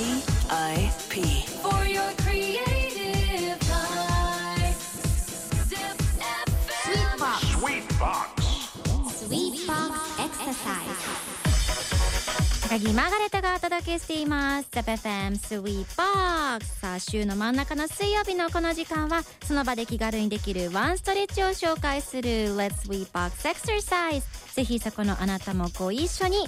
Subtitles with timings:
[0.00, 4.80] VIP For your creative life.
[5.68, 6.46] Zip FM.
[7.60, 8.32] Sweet Box.
[9.20, 9.92] Sweet Box.
[10.18, 11.20] Exercise
[12.62, 14.70] 高木マーガレットがお届けしています。
[14.70, 16.80] ZFM Sweet Box.
[16.80, 24.22] さあ週の真ん中の水曜日のこの時間はその場で気軽にできるワンストレッチを紹介する Let's Sweet Box Exercise
[24.54, 26.38] ぜひそこのあなたもご一緒に。